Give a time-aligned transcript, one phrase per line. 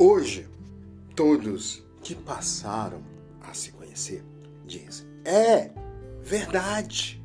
[0.00, 0.48] Hoje,
[1.16, 3.02] todos que passaram
[3.40, 4.22] a se conhecer
[4.64, 5.72] dizem: é
[6.22, 7.20] verdade.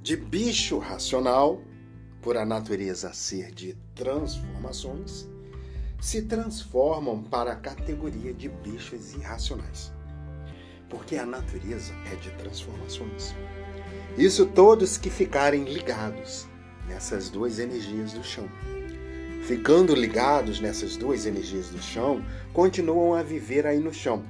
[0.00, 1.60] De bicho racional,
[2.22, 5.28] por a natureza ser de transformações,
[6.00, 9.92] se transformam para a categoria de bichos irracionais.
[10.88, 13.34] Porque a natureza é de transformações.
[14.16, 16.46] Isso todos que ficarem ligados
[16.86, 18.48] nessas duas energias do chão.
[19.48, 24.22] Ficando ligados nessas duas energias do chão, continuam a viver aí no chão.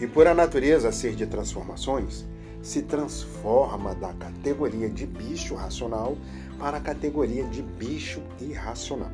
[0.00, 2.24] E por a natureza ser de transformações,
[2.62, 6.16] se transforma da categoria de bicho racional
[6.58, 9.12] para a categoria de bicho irracional.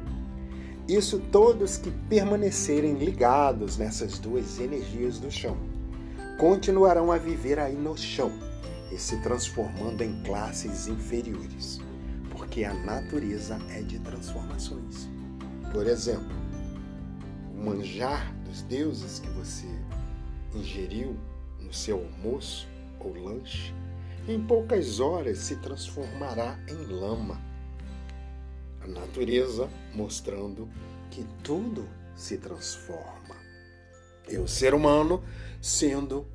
[0.87, 5.57] Isso todos que permanecerem ligados nessas duas energias do chão
[6.39, 8.31] continuarão a viver aí no chão
[8.93, 11.81] e se transformando em classes inferiores,
[12.51, 15.09] porque a natureza é de transformações.
[15.73, 16.37] Por exemplo,
[17.55, 19.69] o manjar dos deuses que você
[20.53, 21.17] ingeriu
[21.61, 23.73] no seu almoço ou lanche,
[24.27, 27.41] em poucas horas se transformará em lama.
[28.81, 30.69] A natureza mostrando
[31.09, 33.37] que tudo se transforma.
[34.29, 35.23] E o ser humano
[35.63, 36.27] sendo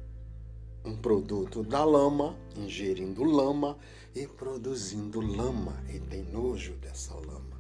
[0.85, 3.77] um produto da lama, ingerindo lama
[4.13, 7.55] e produzindo lama, e tem nojo dessa lama.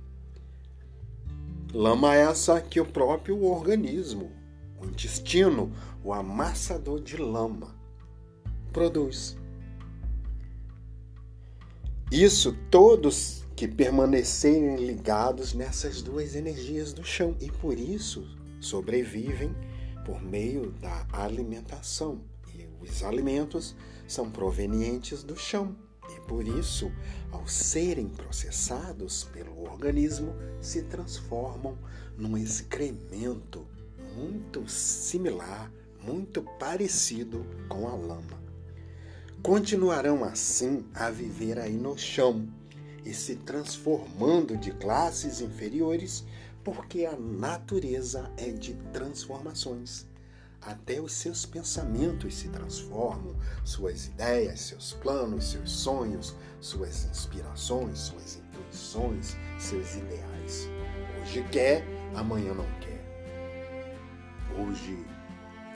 [1.73, 4.31] Lama essa que o próprio organismo,
[4.79, 5.71] o intestino,
[6.03, 7.75] o amassador de lama,
[8.71, 9.35] produz.
[12.11, 18.27] Isso todos que permanecerem ligados nessas duas energias do chão e por isso
[18.61, 19.53] sobrevivem
[20.05, 22.21] por meio da alimentação.
[22.81, 23.75] Os alimentos
[24.07, 25.75] são provenientes do chão.
[26.15, 26.91] E por isso,
[27.31, 31.77] ao serem processados pelo organismo, se transformam
[32.17, 33.65] num excremento
[34.15, 35.71] muito similar,
[36.03, 38.45] muito parecido com a lama.
[39.41, 42.47] Continuarão assim a viver aí no chão
[43.03, 46.23] e se transformando de classes inferiores,
[46.63, 50.07] porque a natureza é de transformações.
[50.61, 58.37] Até os seus pensamentos se transformam, suas ideias, seus planos, seus sonhos, suas inspirações, suas
[58.37, 60.67] intuições, seus ideais.
[61.21, 61.85] Hoje quer,
[62.15, 63.03] amanhã não quer.
[64.57, 65.05] Hoje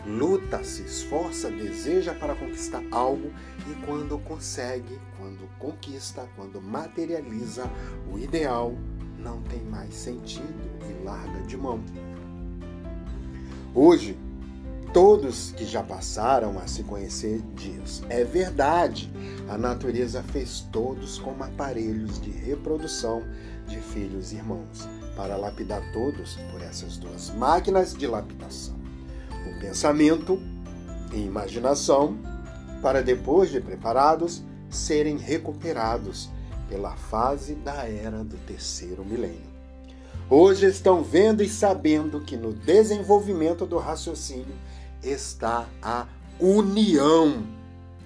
[0.06, 3.32] luta, se esforça, deseja para conquistar algo
[3.70, 7.70] e quando consegue, quando conquista, quando materializa
[8.12, 8.74] o ideal,
[9.18, 11.84] não tem mais sentido e larga de mão.
[13.76, 14.18] Hoje,
[14.94, 19.12] todos que já passaram a se conhecer diz: é verdade,
[19.48, 23.24] a natureza fez todos como aparelhos de reprodução
[23.68, 28.76] de filhos e irmãos para lapidar todos por essas duas máquinas de lapidação.
[29.48, 30.40] O pensamento
[31.14, 32.18] e imaginação,
[32.82, 36.30] para depois de preparados, serem recuperados
[36.68, 39.50] pela fase da era do terceiro milênio.
[40.30, 44.54] Hoje estão vendo e sabendo que no desenvolvimento do raciocínio
[45.04, 46.08] está a
[46.40, 47.44] união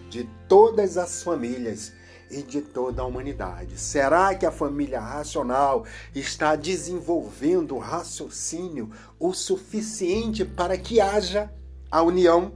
[0.09, 1.93] de todas as famílias
[2.29, 3.79] e de toda a humanidade.
[3.79, 8.89] Será que a família racional está desenvolvendo raciocínio
[9.19, 11.51] o suficiente para que haja
[11.91, 12.53] a união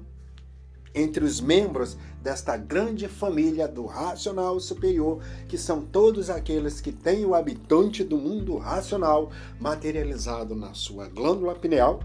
[0.95, 7.23] entre os membros desta grande família do racional superior, que são todos aqueles que têm
[7.23, 11.99] o habitante do mundo racional materializado na sua glândula pineal?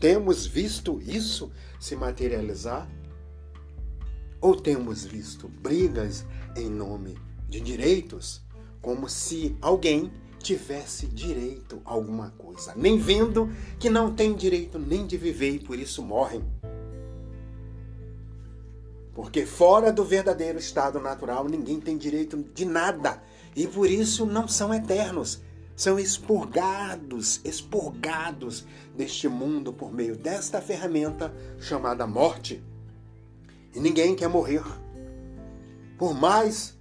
[0.00, 2.88] Temos visto isso se materializar
[4.40, 6.24] ou temos visto brigas
[6.54, 7.16] em nome
[7.48, 8.42] de direitos,
[8.80, 15.06] como se alguém tivesse direito a alguma coisa, nem vendo que não tem direito nem
[15.06, 16.44] de viver e por isso morrem.
[19.14, 23.22] Porque fora do verdadeiro estado natural ninguém tem direito de nada
[23.56, 25.40] e por isso não são eternos.
[25.76, 28.64] São expurgados, expurgados
[28.96, 31.30] deste mundo por meio desta ferramenta
[31.60, 32.64] chamada morte.
[33.74, 34.64] E ninguém quer morrer.
[35.98, 36.74] Por mais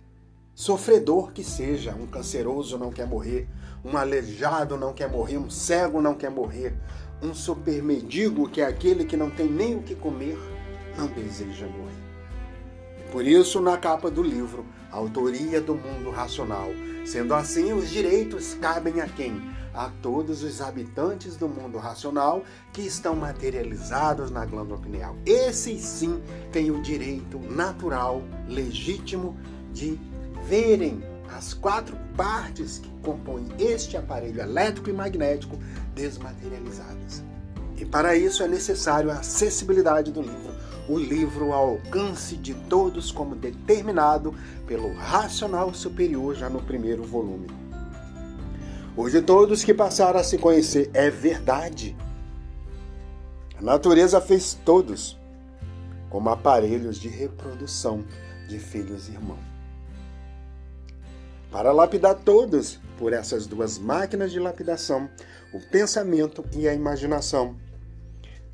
[0.53, 3.49] sofredor que seja, um canceroso não quer morrer,
[3.83, 6.73] um aleijado não quer morrer, um cego não quer morrer,
[7.21, 10.37] um super mendigo, que é aquele que não tem nem o que comer,
[10.97, 12.05] não deseja morrer.
[13.11, 16.69] Por isso, na capa do livro, Autoria do Mundo Racional.
[17.05, 19.55] Sendo assim, os direitos cabem a quem?
[19.75, 25.15] a todos os habitantes do mundo racional que estão materializados na glândula pineal.
[25.25, 26.21] Esses sim
[26.51, 29.37] têm o direito natural, legítimo
[29.73, 29.99] de
[30.47, 31.03] verem
[31.35, 35.59] as quatro partes que compõem este aparelho elétrico e magnético
[35.93, 37.23] desmaterializadas.
[37.77, 40.54] E para isso é necessário a acessibilidade do livro,
[40.87, 44.33] o livro ao alcance de todos, como determinado
[44.67, 47.47] pelo racional superior já no primeiro volume.
[48.95, 51.95] O de todos que passaram a se conhecer é verdade.
[53.57, 55.19] A natureza fez todos
[56.09, 58.05] como aparelhos de reprodução
[58.47, 59.55] de filhos e irmãos.
[61.51, 65.09] Para lapidar todos por essas duas máquinas de lapidação,
[65.53, 67.55] o pensamento e a imaginação,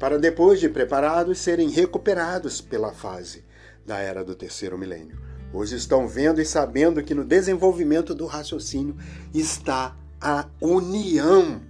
[0.01, 3.45] para depois de preparados serem recuperados pela fase
[3.86, 5.21] da era do terceiro milênio.
[5.53, 8.98] Hoje estão vendo e sabendo que no desenvolvimento do raciocínio
[9.31, 11.62] está a união.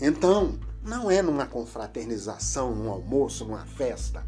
[0.00, 4.26] Então, não é numa confraternização, num almoço, numa festa,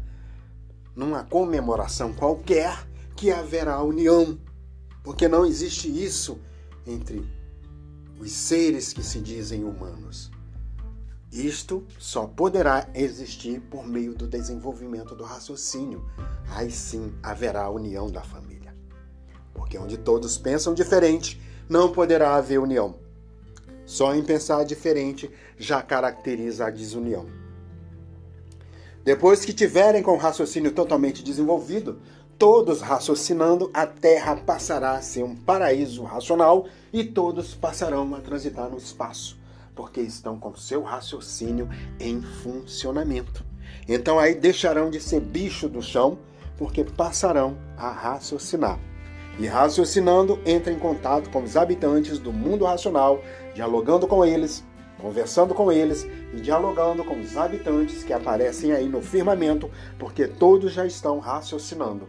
[0.95, 4.37] numa comemoração qualquer que haverá união,
[5.03, 6.39] porque não existe isso
[6.85, 7.27] entre
[8.19, 10.29] os seres que se dizem humanos.
[11.31, 16.05] Isto só poderá existir por meio do desenvolvimento do raciocínio.
[16.49, 18.75] Aí sim haverá a união da família.
[19.53, 22.95] Porque onde todos pensam diferente, não poderá haver união.
[23.85, 27.25] Só em pensar diferente já caracteriza a desunião.
[29.01, 32.01] Depois que tiverem com o raciocínio totalmente desenvolvido,
[32.37, 38.69] todos raciocinando, a Terra passará a ser um paraíso racional e todos passarão a transitar
[38.69, 39.40] no espaço
[39.75, 41.69] porque estão com seu raciocínio
[41.99, 43.45] em funcionamento.
[43.87, 46.17] Então aí deixarão de ser bicho do chão,
[46.57, 48.79] porque passarão a raciocinar.
[49.39, 53.23] E raciocinando, entra em contato com os habitantes do mundo racional,
[53.55, 54.63] dialogando com eles,
[54.99, 60.73] conversando com eles e dialogando com os habitantes que aparecem aí no firmamento, porque todos
[60.73, 62.07] já estão raciocinando.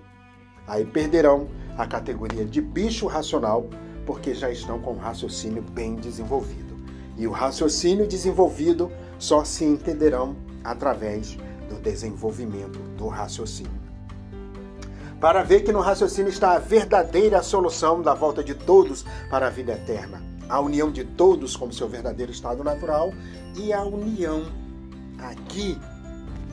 [0.67, 1.49] Aí perderão
[1.79, 3.67] a categoria de bicho racional,
[4.05, 6.72] porque já estão com o raciocínio bem desenvolvido
[7.17, 11.37] e o raciocínio desenvolvido só se entenderão através
[11.69, 13.83] do desenvolvimento do raciocínio.
[15.21, 19.51] Para ver que no raciocínio está a verdadeira solução da volta de todos para a
[19.51, 23.13] vida eterna, a união de todos como seu verdadeiro estado natural
[23.57, 24.45] e a união
[25.19, 25.79] aqui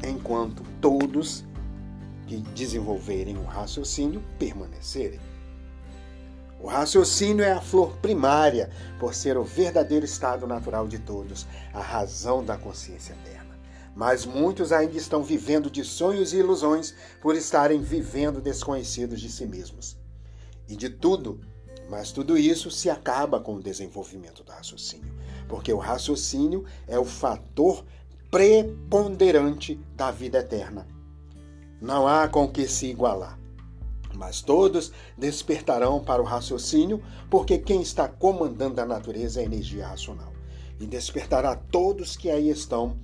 [0.08, 1.44] enquanto todos
[2.28, 5.20] que desenvolverem o raciocínio permanecerem.
[6.62, 8.70] O raciocínio é a flor primária,
[9.00, 13.58] por ser o verdadeiro estado natural de todos, a razão da consciência eterna.
[13.96, 19.46] Mas muitos ainda estão vivendo de sonhos e ilusões por estarem vivendo desconhecidos de si
[19.46, 19.98] mesmos.
[20.68, 21.40] E de tudo,
[21.90, 25.16] mas tudo isso se acaba com o desenvolvimento do raciocínio,
[25.48, 27.86] porque o raciocínio é o fator
[28.30, 30.86] preponderante da vida eterna.
[31.82, 33.39] Não há com que se igualar
[34.20, 39.88] mas todos despertarão para o raciocínio, porque quem está comandando a natureza é a energia
[39.88, 40.34] racional.
[40.78, 43.00] E despertará todos que aí estão.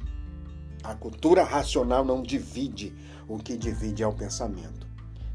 [0.84, 2.94] A cultura racional não divide,
[3.30, 4.86] o que divide é o pensamento.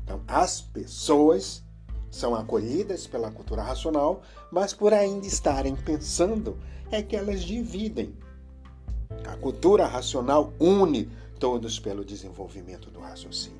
[0.04, 1.64] Então, as pessoas
[2.10, 4.20] são acolhidas pela cultura racional,
[4.52, 6.58] mas por ainda estarem pensando,
[6.90, 8.14] é que elas dividem.
[9.26, 13.59] A cultura racional une todos pelo desenvolvimento do raciocínio.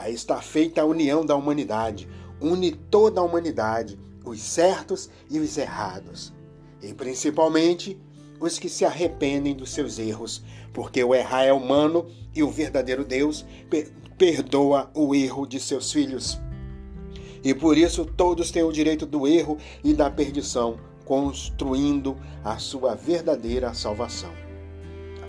[0.00, 2.08] Aí está feita a união da humanidade,
[2.40, 6.32] une toda a humanidade, os certos e os errados,
[6.80, 8.00] e principalmente
[8.40, 13.04] os que se arrependem dos seus erros, porque o errar é humano e o verdadeiro
[13.04, 13.44] Deus
[14.16, 16.40] perdoa o erro de seus filhos.
[17.44, 22.94] E por isso todos têm o direito do erro e da perdição, construindo a sua
[22.94, 24.32] verdadeira salvação.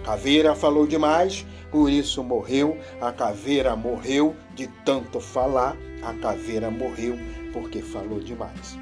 [0.04, 7.18] Caveira falou demais por isso morreu, a caveira morreu de tanto falar, a caveira morreu
[7.54, 8.78] porque falou demais.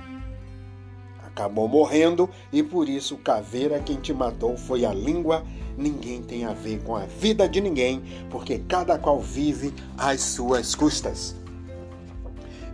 [1.24, 5.46] Acabou morrendo e por isso caveira quem te matou foi a língua.
[5.78, 10.74] Ninguém tem a ver com a vida de ninguém, porque cada qual vive às suas
[10.74, 11.36] custas.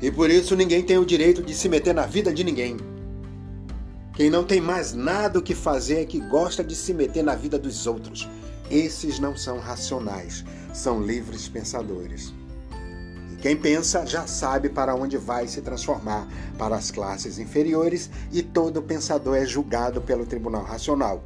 [0.01, 2.77] E por isso ninguém tem o direito de se meter na vida de ninguém.
[4.15, 7.35] Quem não tem mais nada o que fazer é que gosta de se meter na
[7.35, 8.29] vida dos outros.
[8.71, 12.33] Esses não são racionais, são livres pensadores.
[13.33, 18.41] E quem pensa já sabe para onde vai se transformar para as classes inferiores, e
[18.41, 21.21] todo pensador é julgado pelo tribunal racional.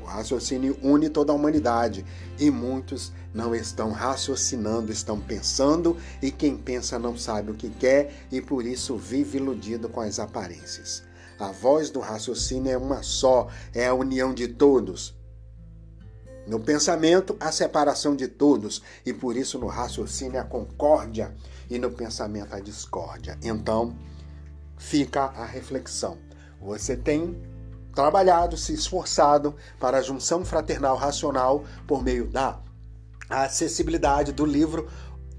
[0.00, 2.02] O raciocínio une toda a humanidade
[2.38, 8.26] e muitos não estão raciocinando, estão pensando, e quem pensa não sabe o que quer
[8.32, 11.04] e por isso vive iludido com as aparências.
[11.38, 15.14] A voz do raciocínio é uma só, é a união de todos.
[16.46, 21.34] No pensamento, a separação de todos, e por isso no raciocínio a concórdia,
[21.68, 23.36] e no pensamento a discórdia.
[23.42, 23.96] Então,
[24.78, 26.18] fica a reflexão.
[26.60, 27.36] Você tem
[27.94, 32.60] trabalhado, se esforçado para a junção fraternal racional por meio da
[33.28, 34.88] acessibilidade do livro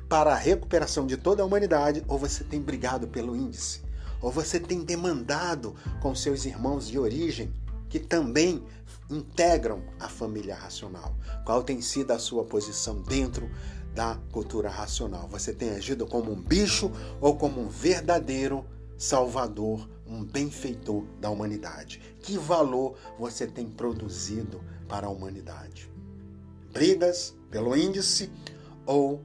[0.09, 3.81] para a recuperação de toda a humanidade, ou você tem brigado pelo índice,
[4.21, 7.53] ou você tem demandado com seus irmãos de origem
[7.89, 8.63] que também
[9.09, 11.15] integram a família racional.
[11.45, 13.49] Qual tem sido a sua posição dentro
[13.93, 15.27] da cultura racional?
[15.29, 18.65] Você tem agido como um bicho ou como um verdadeiro
[18.97, 22.01] salvador, um benfeitor da humanidade?
[22.21, 25.91] Que valor você tem produzido para a humanidade?
[26.71, 28.29] Brigas pelo índice
[28.85, 29.23] ou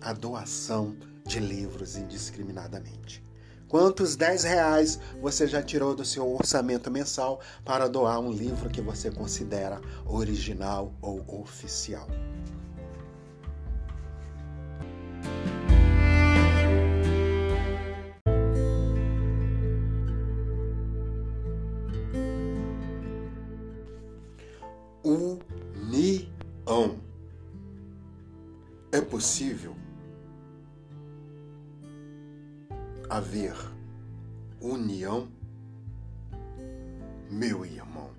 [0.00, 0.96] a doação
[1.26, 3.22] de livros indiscriminadamente?
[3.70, 8.80] Quantos 10 reais você já tirou do seu orçamento mensal para doar um livro que
[8.80, 12.08] você considera original ou oficial?
[33.10, 33.56] Haver
[34.60, 35.28] união,
[37.28, 38.12] meu irmão.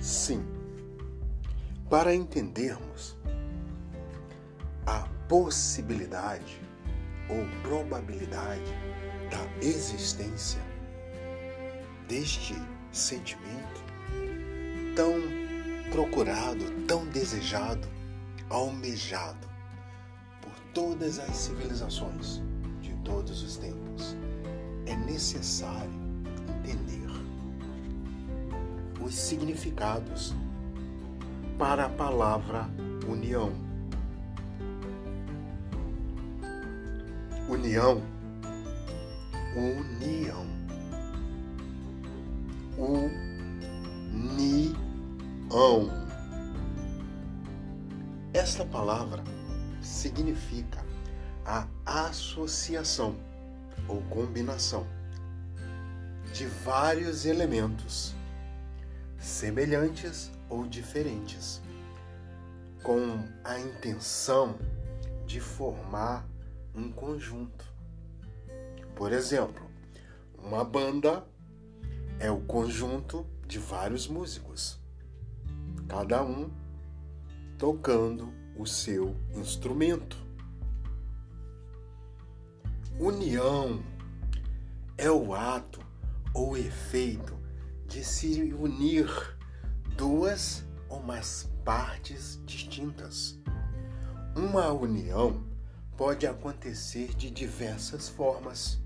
[0.00, 0.44] Sim,
[1.88, 3.16] para entendermos
[4.84, 6.60] a possibilidade
[7.30, 8.72] ou probabilidade
[9.30, 10.60] da existência
[12.08, 12.56] deste
[12.90, 13.80] sentimento
[14.96, 15.14] tão
[15.92, 17.86] procurado, tão desejado,
[18.50, 19.48] almejado
[20.40, 22.42] por todas as civilizações
[23.04, 24.16] todos os tempos.
[24.86, 25.92] É necessário
[26.48, 27.10] entender
[29.00, 30.34] os significados
[31.58, 32.68] para a palavra
[33.08, 33.52] união.
[37.48, 38.02] União,
[39.56, 40.46] união,
[42.78, 43.22] união.
[48.32, 49.22] Esta palavra
[49.80, 50.81] significa
[51.92, 53.16] associação
[53.86, 54.86] ou combinação
[56.32, 58.14] de vários elementos
[59.18, 61.60] semelhantes ou diferentes,
[62.82, 64.56] com a intenção
[65.26, 66.26] de formar
[66.74, 67.64] um conjunto.
[68.96, 69.62] Por exemplo,
[70.42, 71.24] uma banda
[72.18, 74.80] é o conjunto de vários músicos,
[75.86, 76.50] cada um
[77.58, 80.21] tocando o seu instrumento.
[83.04, 83.82] União
[84.96, 85.80] é o ato
[86.32, 87.36] ou efeito
[87.84, 89.08] de se unir
[89.96, 93.36] duas ou mais partes distintas.
[94.36, 95.42] Uma união
[95.96, 98.80] pode acontecer de diversas formas,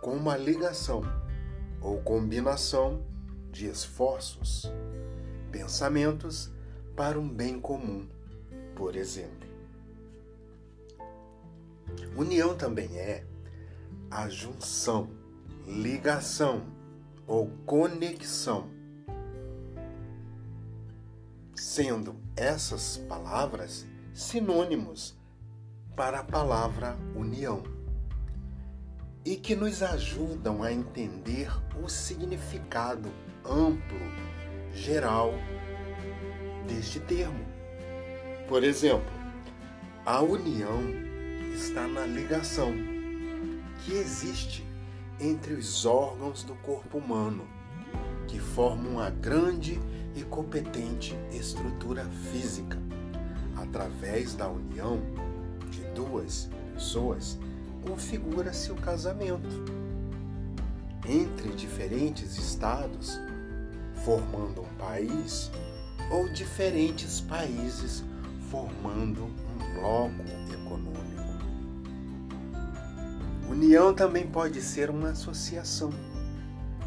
[0.00, 1.02] com uma ligação
[1.82, 3.04] ou combinação
[3.52, 4.62] de esforços,
[5.52, 6.50] pensamentos
[6.96, 8.08] para um bem comum,
[8.74, 9.45] por exemplo.
[12.16, 13.24] União também é
[14.10, 15.10] a junção,
[15.66, 16.62] ligação
[17.26, 18.68] ou conexão.
[21.54, 25.16] Sendo essas palavras sinônimos
[25.94, 27.62] para a palavra união
[29.24, 31.50] e que nos ajudam a entender
[31.82, 33.10] o significado
[33.44, 33.98] amplo,
[34.72, 35.32] geral
[36.68, 37.44] deste termo.
[38.48, 39.10] Por exemplo,
[40.04, 41.05] a união
[41.56, 42.74] está na ligação
[43.82, 44.62] que existe
[45.18, 47.46] entre os órgãos do corpo humano,
[48.28, 49.80] que formam uma grande
[50.14, 52.78] e competente estrutura física.
[53.56, 55.00] Através da união
[55.70, 57.38] de duas pessoas,
[57.86, 59.64] configura-se o casamento
[61.08, 63.18] entre diferentes estados,
[64.04, 65.50] formando um país,
[66.10, 68.04] ou diferentes países
[68.50, 70.22] formando um bloco
[73.56, 75.88] União também pode ser uma associação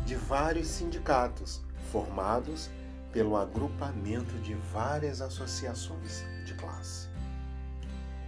[0.06, 2.70] de vários sindicatos formados
[3.12, 7.10] pelo agrupamento de várias associações de classe.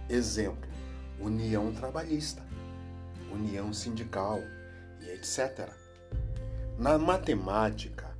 [0.08, 0.68] Exemplo:
[1.20, 2.42] União Trabalhista,
[3.30, 4.40] União Sindical
[5.00, 5.70] e etc.
[6.76, 8.10] Na matemática,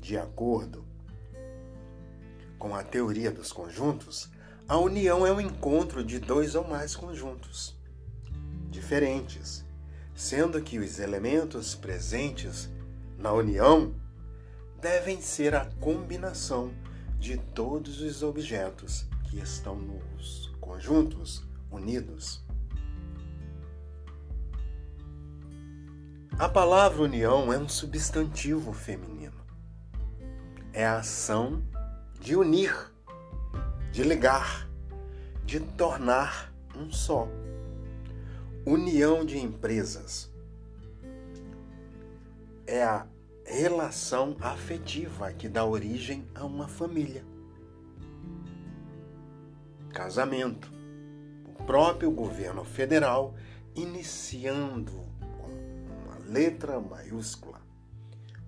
[0.00, 0.86] de acordo
[2.58, 4.30] com a teoria dos conjuntos,
[4.66, 7.76] a união é o encontro de dois ou mais conjuntos
[8.70, 9.65] diferentes
[10.16, 12.70] sendo que os elementos presentes
[13.18, 13.94] na união
[14.80, 16.72] devem ser a combinação
[17.18, 22.42] de todos os objetos que estão nos conjuntos unidos.
[26.38, 29.44] A palavra união é um substantivo feminino.
[30.72, 31.62] É a ação
[32.20, 32.74] de unir,
[33.92, 34.68] de ligar,
[35.44, 37.28] de tornar um só.
[38.68, 40.28] União de empresas
[42.66, 43.06] é a
[43.44, 47.24] relação afetiva que dá origem a uma família.
[49.90, 50.68] Casamento.
[51.46, 53.36] O próprio governo federal
[53.72, 57.60] iniciando com uma letra maiúscula.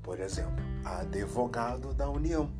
[0.02, 2.50] Por exemplo, advogado da União.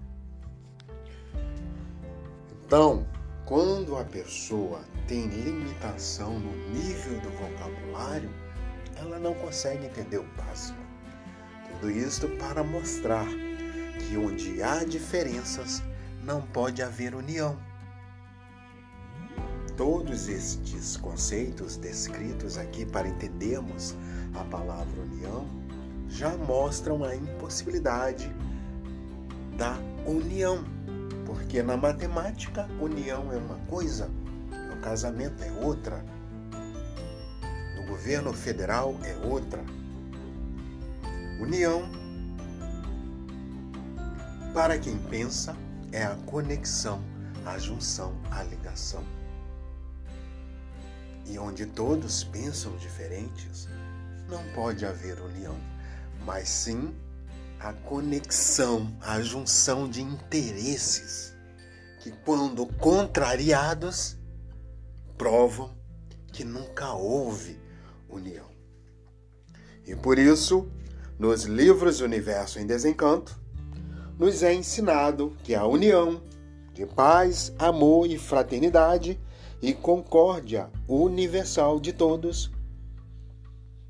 [2.65, 3.05] Então,
[3.49, 8.29] quando a pessoa tem limitação no nível do vocabulário,
[8.95, 10.79] ela não consegue entender o básico.
[11.71, 15.83] Tudo isto para mostrar que onde há diferenças
[16.23, 17.59] não pode haver união.
[19.79, 23.95] Todos estes conceitos descritos aqui para entendermos
[24.35, 25.47] a palavra união
[26.07, 28.31] já mostram a impossibilidade
[29.57, 30.63] da união,
[31.49, 34.11] porque na matemática união é uma coisa,
[34.69, 36.05] no casamento é outra,
[37.75, 39.65] no governo federal é outra.
[41.41, 41.91] União,
[44.53, 45.57] para quem pensa,
[45.91, 47.03] é a conexão,
[47.47, 49.03] a junção, a ligação.
[51.25, 53.67] E onde todos pensam diferentes,
[54.29, 55.57] não pode haver união,
[56.27, 56.95] mas sim
[57.59, 61.38] a conexão, a junção de interesses
[62.01, 64.17] que, quando contrariados,
[65.17, 65.77] provam
[66.33, 67.61] que nunca houve
[68.09, 68.47] união.
[69.85, 70.69] E por isso,
[71.19, 73.39] nos livros Universo em Desencanto,
[74.19, 76.23] nos é ensinado que a união
[76.75, 79.19] de paz, amor e fraternidade
[79.61, 82.53] e concórdia universal de todos,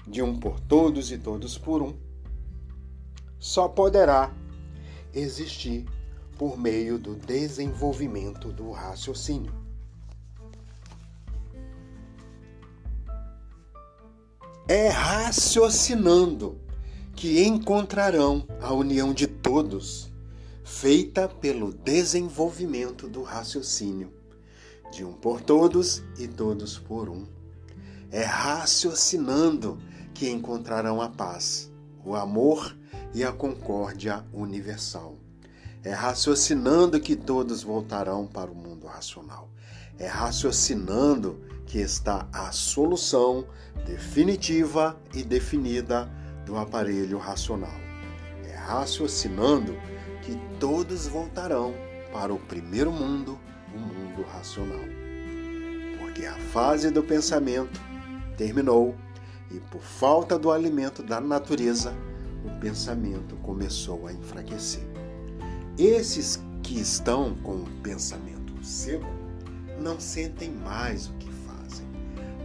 [0.06, 1.94] de um por todos e todos por um,
[3.38, 4.32] só poderá
[5.12, 5.86] existir
[6.38, 9.52] por meio do desenvolvimento do raciocínio.
[14.68, 16.60] É raciocinando
[17.16, 20.12] que encontrarão a união de todos,
[20.62, 24.12] feita pelo desenvolvimento do raciocínio,
[24.92, 27.26] de um por todos e todos por um.
[28.12, 29.78] É raciocinando
[30.14, 31.68] que encontrarão a paz,
[32.04, 32.76] o amor
[33.12, 35.16] e a concórdia universal.
[35.84, 39.48] É raciocinando que todos voltarão para o mundo racional.
[39.98, 43.46] É raciocinando que está a solução
[43.86, 46.10] definitiva e definida
[46.44, 47.78] do aparelho racional.
[48.44, 49.76] É raciocinando
[50.22, 51.72] que todos voltarão
[52.12, 53.38] para o primeiro mundo,
[53.74, 54.84] o mundo racional.
[55.98, 57.80] Porque a fase do pensamento
[58.36, 58.96] terminou
[59.50, 61.94] e, por falta do alimento da natureza,
[62.44, 64.97] o pensamento começou a enfraquecer.
[65.78, 69.06] Esses que estão com o pensamento seco
[69.78, 71.86] não sentem mais o que fazem,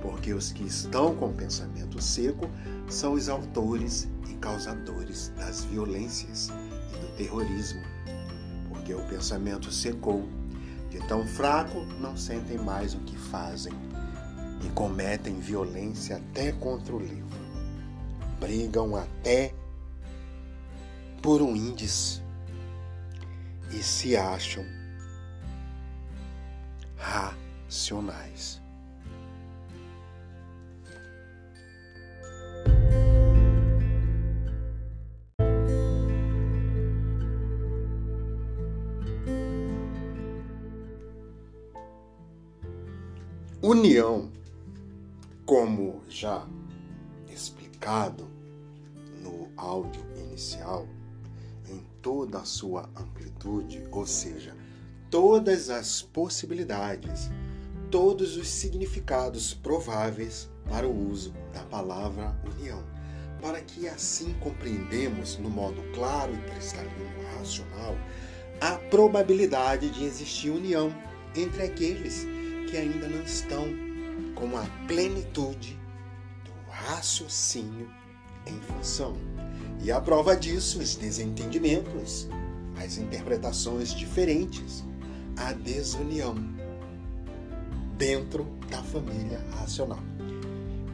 [0.03, 2.47] porque os que estão com o pensamento seco
[2.87, 6.51] são os autores e causadores das violências
[6.93, 7.81] e do terrorismo,
[8.69, 10.29] porque o pensamento secou.
[10.91, 13.73] De tão fraco, não sentem mais o que fazem
[14.63, 17.39] e cometem violência até contra o livro.
[18.39, 19.55] Brigam até
[21.19, 22.22] por um índice
[23.73, 24.63] e se acham
[26.95, 28.61] racionais.
[43.61, 44.29] União,
[45.45, 46.45] como já
[47.27, 48.27] explicado
[49.21, 50.85] no áudio inicial,
[52.03, 54.53] toda a sua amplitude, ou seja,
[55.09, 57.31] todas as possibilidades,
[57.89, 62.83] todos os significados prováveis para o uso da palavra união,
[63.41, 66.93] para que assim compreendemos no modo claro e cristalino
[67.37, 67.95] racional
[68.59, 70.93] a probabilidade de existir união
[71.35, 72.27] entre aqueles
[72.69, 73.65] que ainda não estão
[74.35, 75.79] com a plenitude
[76.43, 77.89] do raciocínio
[78.45, 79.15] em função.
[79.83, 82.29] E a prova disso, os desentendimentos,
[82.81, 84.81] as interpretações diferentes,
[85.35, 86.35] a desunião
[87.97, 89.99] dentro da família racional.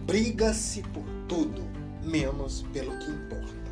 [0.08, 1.62] Briga-se por tudo,
[2.04, 3.72] menos pelo que importa: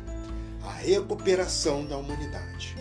[0.62, 2.76] a recuperação da humanidade.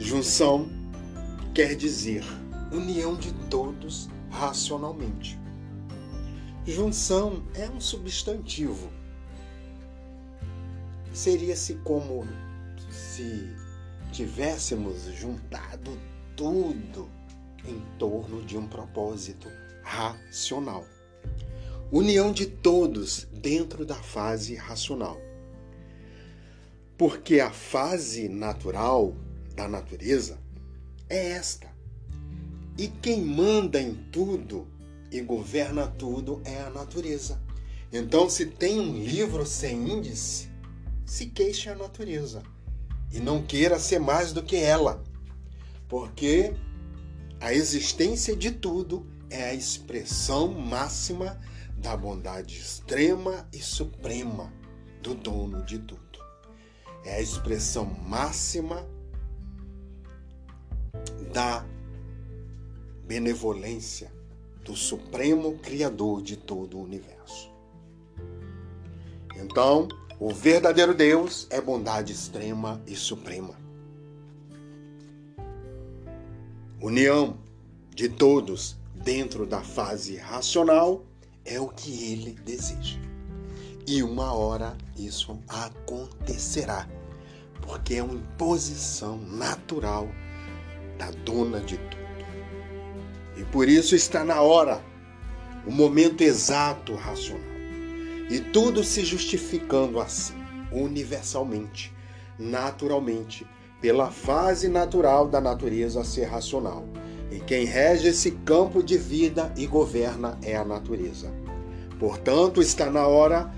[0.00, 0.68] Junção
[1.54, 2.24] quer dizer
[2.72, 5.38] união de todos racionalmente.
[6.66, 8.95] Junção é um substantivo.
[11.16, 12.28] Seria-se como
[12.90, 13.48] se
[14.12, 15.98] tivéssemos juntado
[16.36, 17.08] tudo
[17.66, 19.48] em torno de um propósito
[19.82, 20.84] racional.
[21.90, 25.18] União de todos dentro da fase racional.
[26.98, 29.16] Porque a fase natural
[29.54, 30.38] da natureza
[31.08, 31.74] é esta.
[32.76, 34.68] E quem manda em tudo
[35.10, 37.40] e governa tudo é a natureza.
[37.90, 40.54] Então, se tem um livro sem índice,
[41.06, 42.42] se queixe a natureza
[43.12, 45.02] e não queira ser mais do que ela,
[45.88, 46.52] porque
[47.40, 51.40] a existência de tudo é a expressão máxima
[51.76, 54.52] da bondade extrema e suprema
[55.00, 56.02] do dono de tudo.
[57.04, 58.84] É a expressão máxima
[61.32, 61.64] da
[63.06, 64.12] benevolência
[64.64, 67.52] do Supremo Criador de todo o universo.
[69.36, 69.86] Então,
[70.18, 73.54] o verdadeiro Deus é bondade extrema e suprema.
[76.80, 77.36] União
[77.94, 81.04] de todos dentro da fase racional
[81.44, 82.98] é o que ele deseja.
[83.86, 86.88] E uma hora isso acontecerá,
[87.60, 90.08] porque é uma imposição natural
[90.98, 92.06] da dona de tudo.
[93.36, 94.82] E por isso está na hora,
[95.66, 97.55] o momento exato racional.
[98.28, 100.34] E tudo se justificando assim,
[100.72, 101.92] universalmente,
[102.38, 103.46] naturalmente,
[103.80, 106.84] pela fase natural da natureza ser racional.
[107.30, 111.32] E quem rege esse campo de vida e governa é a natureza.
[111.98, 113.52] Portanto, está na hora,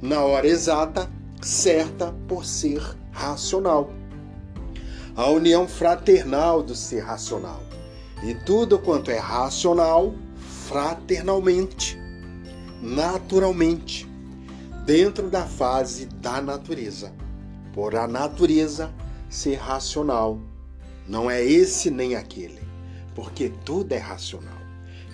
[0.00, 3.90] na hora exata, certa por ser racional.
[5.16, 7.62] A união fraternal do ser racional
[8.24, 10.14] e tudo quanto é racional,
[10.66, 11.98] fraternalmente,
[12.84, 14.06] naturalmente,
[14.84, 17.10] dentro da fase da natureza.
[17.72, 18.92] Por a natureza
[19.28, 20.38] ser racional,
[21.08, 22.60] não é esse nem aquele,
[23.14, 24.58] porque tudo é racional.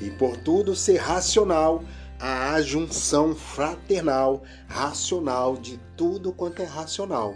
[0.01, 1.85] E por tudo ser racional,
[2.19, 7.35] a junção fraternal, racional de tudo quanto é racional.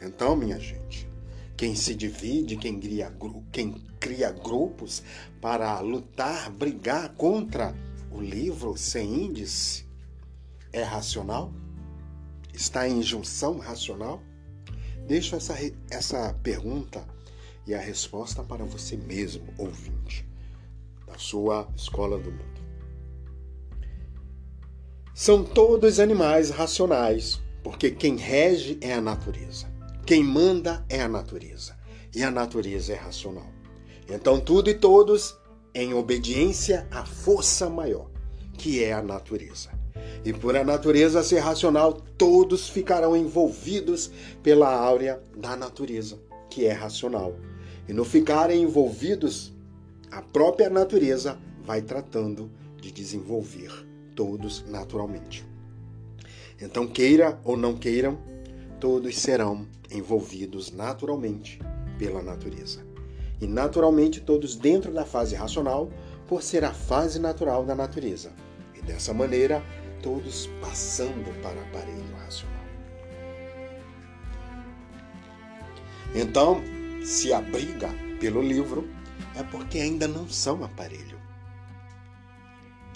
[0.00, 1.10] Então, minha gente,
[1.56, 3.12] quem se divide, quem cria,
[3.50, 5.02] quem cria grupos
[5.40, 7.74] para lutar, brigar contra
[8.16, 9.84] o livro sem índice,
[10.72, 11.52] é racional?
[12.54, 14.22] Está em junção racional?
[15.06, 15.54] Deixo essa,
[15.90, 17.06] essa pergunta
[17.66, 20.26] e a resposta para você mesmo, ouvinte,
[21.06, 22.56] da sua escola do mundo.
[25.14, 29.70] São todos animais racionais, porque quem rege é a natureza.
[30.06, 31.76] Quem manda é a natureza,
[32.14, 33.50] e a natureza é racional.
[34.08, 35.36] Então, tudo e todos
[35.76, 38.08] em obediência à força maior,
[38.54, 39.68] que é a natureza.
[40.24, 44.10] E por a natureza ser racional, todos ficarão envolvidos
[44.42, 47.36] pela áurea da natureza, que é racional.
[47.86, 49.52] E no ficarem envolvidos,
[50.10, 53.70] a própria natureza vai tratando de desenvolver
[54.14, 55.44] todos naturalmente.
[56.58, 58.18] Então, queira ou não queiram,
[58.80, 61.60] todos serão envolvidos naturalmente
[61.98, 62.85] pela natureza.
[63.40, 65.90] E naturalmente todos dentro da fase racional,
[66.26, 68.32] por ser a fase natural da natureza.
[68.74, 69.62] E dessa maneira,
[70.02, 72.56] todos passando para o aparelho racional.
[76.14, 76.62] Então,
[77.04, 78.88] se abriga pelo livro,
[79.34, 81.18] é porque ainda não são aparelho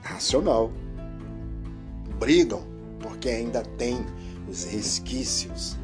[0.02, 0.72] racional.
[2.18, 2.66] Brigam
[3.00, 4.04] porque ainda tem
[4.48, 5.76] os resquícios,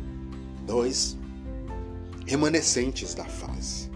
[0.66, 1.16] dois
[2.26, 3.90] remanescentes da fase.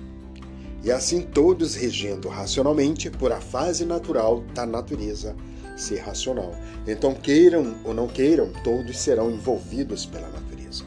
[0.82, 5.36] E assim todos regendo racionalmente por a fase natural da natureza
[5.76, 6.54] ser racional.
[6.86, 10.84] Então, queiram ou não queiram, todos serão envolvidos pela natureza.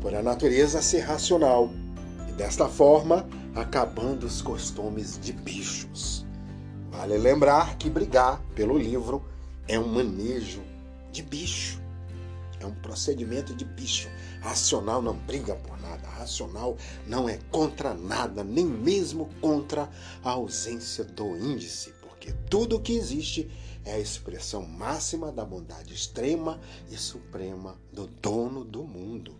[0.00, 1.70] Por a natureza ser racional.
[2.28, 6.26] E desta forma, acabando os costumes de bichos.
[6.90, 9.22] Vale lembrar que brigar pelo livro
[9.68, 10.62] é um manejo
[11.10, 11.85] de bicho.
[12.60, 14.08] É um procedimento de bicho.
[14.40, 16.08] Racional não briga por nada.
[16.08, 19.90] Racional não é contra nada, nem mesmo contra
[20.22, 23.50] a ausência do índice, porque tudo que existe
[23.84, 26.58] é a expressão máxima da bondade extrema
[26.90, 29.34] e suprema do dono do mundo.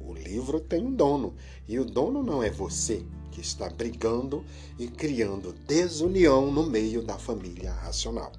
[0.00, 1.34] O livro tem um dono,
[1.68, 4.44] e o dono não é você que está brigando
[4.78, 8.32] e criando desunião no meio da família racional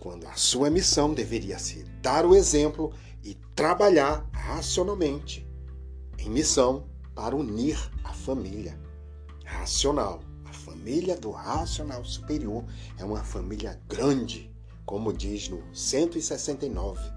[0.00, 5.46] quando a sua missão deveria ser dar o exemplo e trabalhar racionalmente
[6.18, 8.78] em missão para unir a família
[9.44, 10.20] racional.
[10.44, 12.64] A família do racional superior
[12.98, 14.50] é uma família grande,
[14.84, 17.16] como diz no 169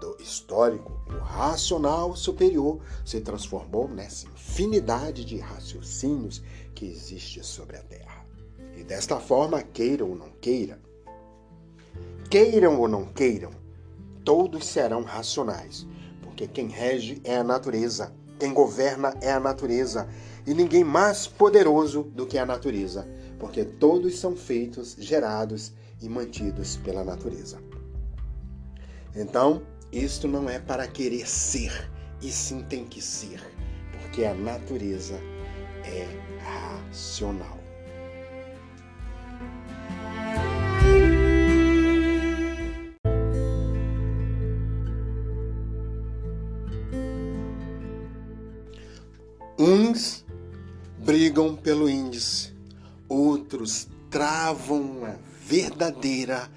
[0.00, 6.42] do histórico, o racional superior se transformou nessa infinidade de raciocínios
[6.74, 8.24] que existe sobre a Terra.
[8.76, 10.78] E desta forma, queiram ou não queiram,
[12.30, 13.50] queiram ou não queiram,
[14.24, 15.84] todos serão racionais,
[16.22, 20.08] porque quem rege é a natureza, quem governa é a natureza,
[20.46, 23.06] e ninguém mais poderoso do que a natureza,
[23.40, 27.58] porque todos são feitos, gerados e mantidos pela natureza.
[29.14, 31.90] Então, isto não é para querer ser,
[32.22, 33.42] e sim tem que ser,
[34.00, 35.18] porque a natureza
[35.84, 36.06] é
[36.44, 37.59] racional.
[49.60, 50.24] Uns
[51.04, 52.50] brigam pelo índice,
[53.06, 56.48] outros travam uma verdadeira,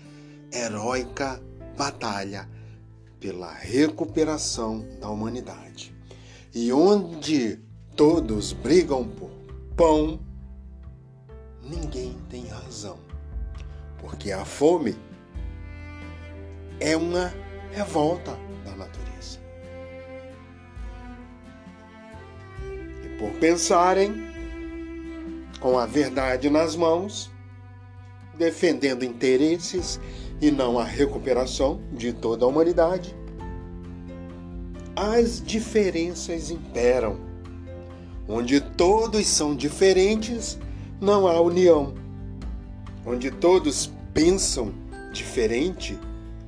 [0.50, 1.44] heróica
[1.78, 2.48] batalha
[3.20, 5.94] pela recuperação da humanidade.
[6.56, 7.60] E onde
[7.94, 9.32] todos brigam por
[9.76, 10.18] pão,
[11.62, 12.98] ninguém tem razão.
[14.00, 14.96] Porque a fome
[16.80, 17.34] é uma
[17.74, 18.32] revolta
[18.64, 19.13] da natureza.
[23.24, 24.22] Por pensarem
[25.62, 27.32] com a verdade nas mãos,
[28.38, 29.98] defendendo interesses
[30.42, 33.16] e não a recuperação de toda a humanidade,
[34.94, 37.18] as diferenças imperam.
[38.28, 40.60] Onde todos são diferentes,
[41.00, 41.94] não há união.
[43.06, 44.74] Onde todos pensam
[45.14, 45.98] diferente,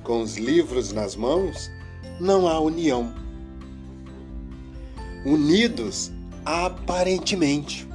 [0.04, 1.70] com os livros nas mãos,
[2.20, 3.14] não há união.
[5.24, 6.12] Unidos
[6.46, 7.88] aparentemente.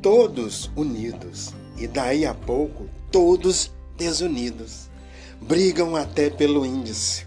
[0.00, 4.88] Todos unidos, e daí a pouco todos desunidos.
[5.42, 7.26] Brigam até pelo índice.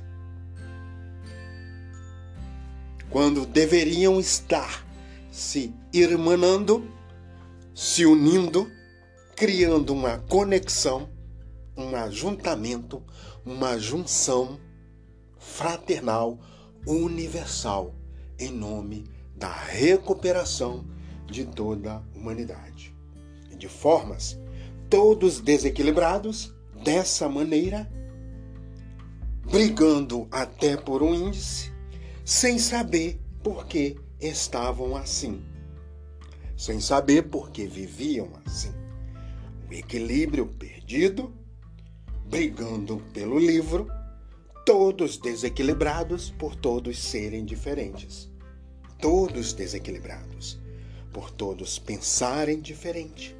[3.09, 4.87] Quando deveriam estar
[5.29, 6.87] se irmanando,
[7.75, 8.71] se unindo,
[9.35, 11.09] criando uma conexão,
[11.75, 13.03] um ajuntamento,
[13.45, 14.57] uma junção
[15.37, 16.39] fraternal,
[16.87, 17.93] universal,
[18.39, 19.12] em nome
[19.43, 20.85] da recuperação
[21.27, 22.95] de toda a humanidade.
[23.57, 24.39] De formas
[24.89, 27.91] todos desequilibrados, dessa maneira,
[29.43, 31.73] brigando até por um índice,
[32.23, 35.43] sem saber por que estavam assim,
[36.55, 38.71] sem saber por que viviam assim.
[39.69, 41.33] O equilíbrio perdido,
[42.29, 43.89] brigando pelo livro,
[44.65, 48.31] todos desequilibrados por todos serem diferentes.
[49.03, 50.57] Todos desequilibrados
[51.11, 53.35] por todos pensarem diferente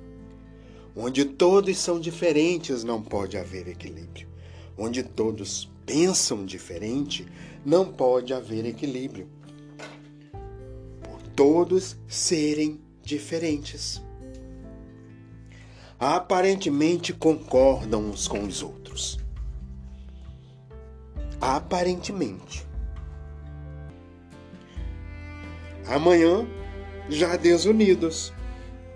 [0.96, 4.28] Onde todos são diferentes, não pode haver equilíbrio.
[4.78, 7.28] Onde todos pensam diferente,
[7.66, 9.28] não pode haver equilíbrio.
[11.02, 14.02] Por todos serem diferentes.
[16.00, 19.20] Aparentemente concordam uns com os outros.
[21.42, 22.68] Aparentemente.
[25.88, 26.48] Amanhã,
[27.10, 28.34] já desunidos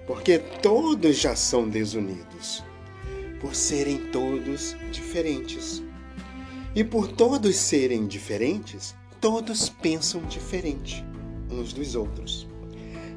[0.07, 2.63] porque todos já são desunidos,
[3.41, 5.83] por serem todos diferentes.
[6.73, 11.05] E por todos serem diferentes, todos pensam diferente
[11.51, 12.47] uns dos outros.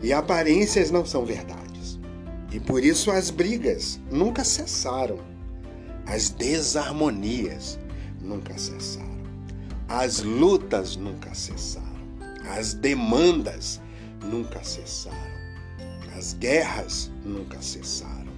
[0.03, 2.01] E aparências não são verdades.
[2.51, 5.19] E por isso as brigas nunca cessaram.
[6.07, 7.79] As desarmonias
[8.21, 9.21] nunca cessaram.
[9.87, 11.89] As lutas nunca cessaram.
[12.48, 13.81] As demandas
[14.24, 15.40] nunca cessaram.
[16.16, 18.33] As guerras nunca cessaram,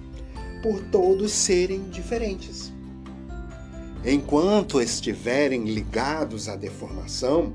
[0.61, 2.71] por todos serem diferentes.
[4.05, 7.53] Enquanto estiverem ligados à deformação,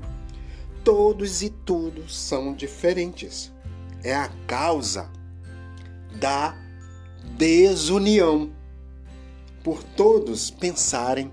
[0.83, 3.51] todos e tudo são diferentes.
[4.03, 5.09] É a causa
[6.19, 6.55] da
[7.37, 8.51] desunião,
[9.63, 11.31] por todos pensarem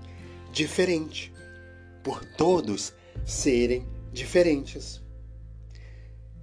[0.51, 1.33] diferente,
[2.03, 2.93] por todos
[3.25, 5.01] serem diferentes.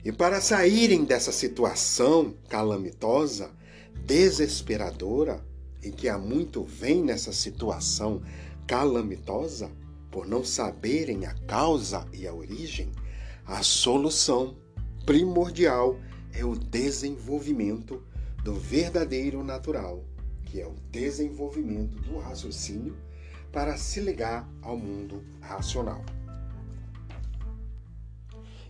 [0.04, 3.50] E para saírem dessa situação calamitosa,
[4.04, 5.42] desesperadora,
[5.82, 8.20] e que há muito vem nessa situação
[8.66, 9.70] calamitosa,
[10.10, 12.92] por não saberem a causa e a origem,
[13.46, 14.56] a solução
[15.06, 15.98] primordial
[16.34, 18.02] é o desenvolvimento
[18.42, 20.04] do verdadeiro natural,
[20.44, 22.94] que é o desenvolvimento do raciocínio
[23.50, 26.04] para se ligar ao mundo racional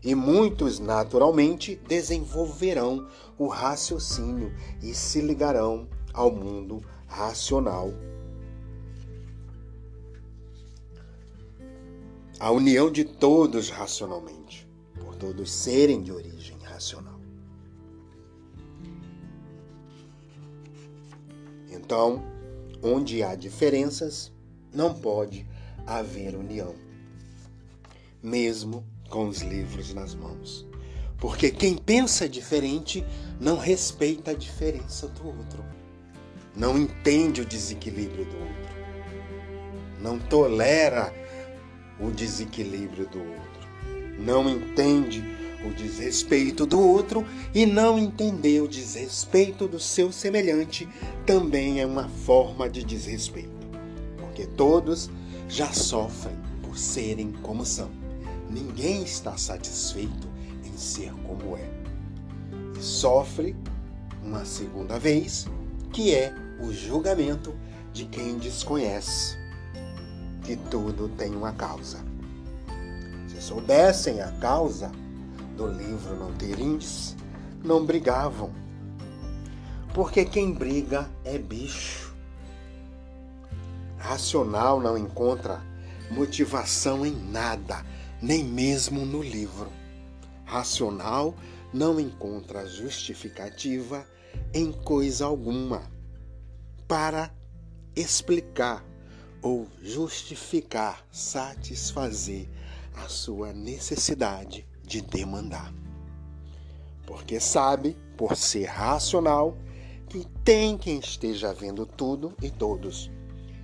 [0.04, 7.90] e muitos, naturalmente, desenvolverão o raciocínio e se ligarão ao mundo racional.
[12.38, 14.68] A união de todos racionalmente,
[15.00, 17.18] por todos serem de origem racional.
[21.70, 22.22] Então,
[22.82, 24.30] onde há diferenças,
[24.72, 25.46] não pode
[25.86, 26.74] haver união,
[28.22, 28.84] mesmo
[29.14, 30.66] com os livros nas mãos.
[31.18, 33.07] Porque quem pensa diferente
[33.40, 35.64] não respeita a diferença do outro,
[36.57, 38.74] não entende o desequilíbrio do outro,
[40.00, 41.14] não tolera
[42.00, 43.68] o desequilíbrio do outro,
[44.18, 45.22] não entende
[45.64, 47.24] o desrespeito do outro
[47.55, 50.88] e não entender o desrespeito do seu semelhante
[51.24, 53.68] também é uma forma de desrespeito,
[54.18, 55.09] porque todos
[55.48, 58.03] já sofrem por serem como são.
[58.54, 60.28] Ninguém está satisfeito
[60.64, 61.68] em ser como é.
[62.78, 63.56] E sofre
[64.22, 65.48] uma segunda vez,
[65.92, 67.52] que é o julgamento
[67.92, 69.36] de quem desconhece
[70.44, 71.98] que tudo tem uma causa.
[73.26, 74.92] Se soubessem a causa
[75.56, 77.16] do livro não ter índice,
[77.64, 78.52] não brigavam.
[79.92, 82.14] Porque quem briga é bicho.
[83.98, 85.60] Racional não encontra
[86.08, 87.84] motivação em nada,
[88.24, 89.70] nem mesmo no livro.
[90.46, 91.34] Racional
[91.74, 94.06] não encontra justificativa
[94.54, 95.82] em coisa alguma
[96.88, 97.30] para
[97.94, 98.82] explicar
[99.42, 102.48] ou justificar, satisfazer
[102.94, 105.70] a sua necessidade de demandar.
[107.06, 109.54] Porque sabe, por ser racional,
[110.08, 113.10] que tem quem esteja vendo tudo e todos,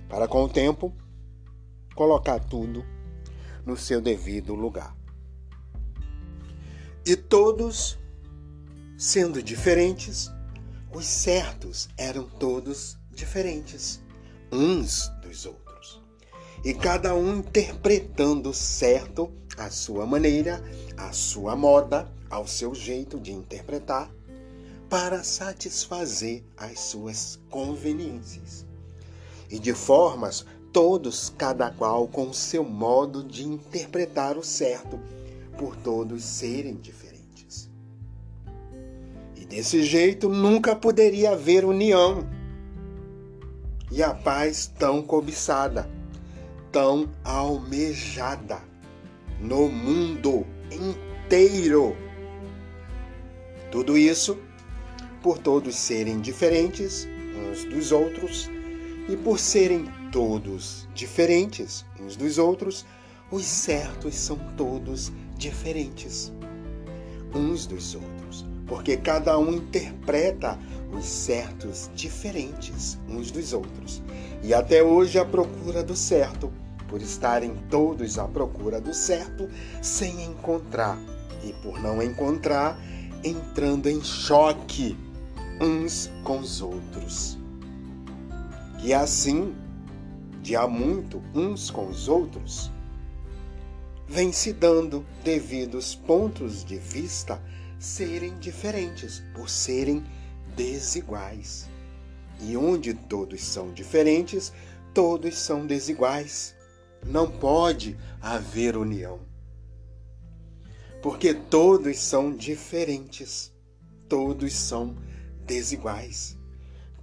[0.07, 0.93] para com o tempo
[1.95, 2.85] colocar tudo
[3.65, 4.95] no seu devido lugar.
[7.05, 7.97] E todos,
[8.97, 10.31] sendo diferentes,
[10.93, 14.01] os certos eram todos diferentes
[14.51, 15.61] uns dos outros
[16.63, 20.63] e cada um interpretando certo a sua maneira,
[20.95, 24.11] a sua moda, ao seu jeito de interpretar,
[24.89, 28.65] para satisfazer as suas conveniências.
[29.49, 34.99] E de formas, todos, cada qual com seu modo de interpretar o certo,
[35.57, 37.69] por todos serem diferentes.
[39.35, 42.27] E desse jeito nunca poderia haver união
[43.91, 45.89] e a paz tão cobiçada
[46.71, 48.61] tão almejada
[49.39, 51.95] no mundo inteiro.
[53.69, 54.37] Tudo isso
[55.21, 58.49] por todos serem diferentes uns dos outros
[59.09, 62.85] e por serem todos diferentes uns dos outros,
[63.31, 66.31] os certos são todos diferentes
[67.33, 70.59] uns dos outros, porque cada um interpreta
[70.91, 74.01] os certos diferentes uns dos outros.
[74.43, 76.51] E até hoje a procura do certo
[76.89, 79.49] por estarem todos à procura do certo
[79.81, 80.99] sem encontrar,
[81.41, 82.77] e por não encontrar,
[83.23, 84.97] entrando em choque
[85.61, 87.37] uns com os outros.
[88.83, 89.55] E assim,
[90.41, 92.71] de há muito uns com os outros,
[94.07, 97.41] vem se dando devidos pontos de vista
[97.79, 100.03] serem diferentes, por serem
[100.55, 101.69] desiguais.
[102.39, 104.51] E onde todos são diferentes,
[104.93, 106.55] todos são desiguais.
[107.05, 109.19] Não pode haver união.
[111.03, 113.53] Porque todos são diferentes,
[114.09, 114.95] todos são
[115.45, 116.37] desiguais,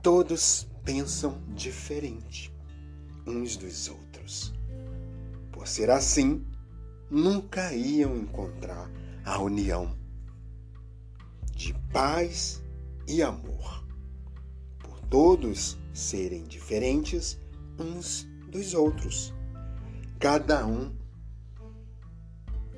[0.03, 2.58] todos pensam diferente
[3.29, 4.55] uns dos outros.
[5.53, 6.45] Por ser assim,
[7.11, 8.91] nunca iam encontrar
[9.25, 9.97] a união
[11.55, 12.63] de paz
[13.07, 13.85] e amor.
[14.79, 17.39] Por todos serem diferentes
[17.79, 19.35] uns dos outros
[20.19, 20.93] cada um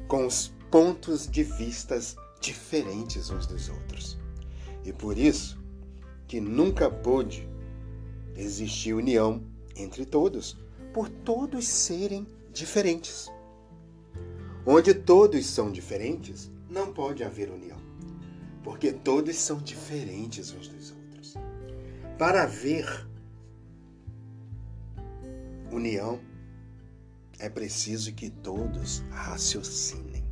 [0.06, 4.18] com os pontos de vistas diferentes uns dos outros.
[4.84, 5.58] E por isso
[6.26, 7.48] que nunca pôde
[8.36, 9.42] existir união
[9.82, 10.56] entre todos,
[10.92, 13.30] por todos serem diferentes.
[14.66, 17.78] Onde todos são diferentes, não pode haver união,
[18.62, 21.34] porque todos são diferentes uns dos outros.
[22.18, 23.06] Para haver
[25.72, 26.20] união,
[27.38, 30.22] é preciso que todos raciocinem.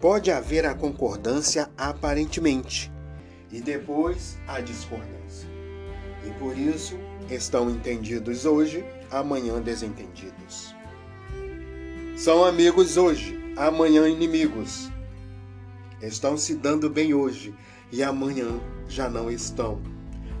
[0.00, 2.90] Pode haver a concordância aparentemente
[3.50, 5.48] e depois a discordância.
[6.26, 6.96] E por isso
[7.30, 10.74] estão entendidos hoje, amanhã desentendidos.
[12.16, 14.90] São amigos hoje, amanhã inimigos.
[16.00, 17.54] Estão se dando bem hoje
[17.92, 18.48] e amanhã
[18.88, 19.80] já não estão.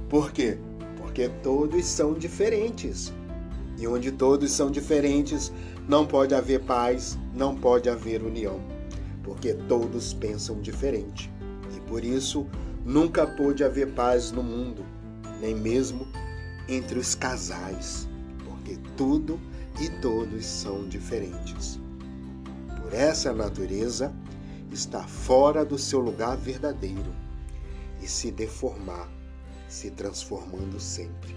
[0.08, 0.58] Por quê?
[0.96, 3.12] Porque todos são diferentes
[3.78, 5.52] E onde todos são diferentes,
[5.88, 8.60] não pode haver paz, não pode haver união,
[9.22, 11.30] porque todos pensam diferente.
[11.76, 12.44] E por isso
[12.84, 14.84] nunca pôde haver paz no mundo,
[15.40, 16.08] nem mesmo
[16.68, 18.06] entre os casais,
[18.44, 19.40] porque tudo
[19.80, 21.80] e todos são diferentes.
[22.82, 24.12] Por essa natureza,
[24.72, 27.14] está fora do seu lugar verdadeiro
[28.02, 29.08] e se deformar,
[29.68, 31.34] se transformando sempre.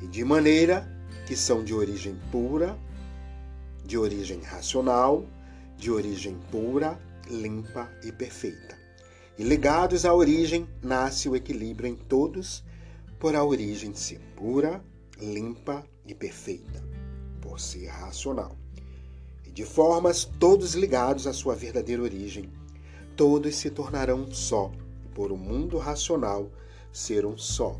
[0.00, 0.90] E de maneira
[1.26, 2.76] que são de origem pura,
[3.84, 5.24] de origem racional,
[5.76, 6.98] de origem pura,
[7.30, 8.76] limpa e perfeita.
[9.38, 12.64] E ligados à origem, nasce o equilíbrio em todos,
[13.22, 14.82] por a origem ser pura,
[15.20, 16.82] limpa e perfeita,
[17.40, 18.56] por ser racional.
[19.46, 22.50] E de formas todos ligados à sua verdadeira origem,
[23.14, 24.72] todos se tornarão só,
[25.14, 26.50] por o mundo racional
[26.92, 27.76] ser um só,